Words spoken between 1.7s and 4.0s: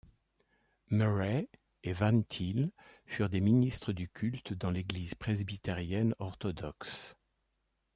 et Van Til furent des ministres